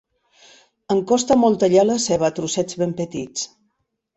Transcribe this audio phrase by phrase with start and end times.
[0.95, 3.49] Em costa molt tallar la ceba a trossets ben petits.